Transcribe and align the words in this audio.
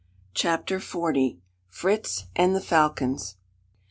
CHAPTER 0.33 0.79
FORTY. 0.79 1.37
FRITZ 1.69 2.25
AND 2.35 2.55
THE 2.55 2.59
FALCONS. 2.59 3.37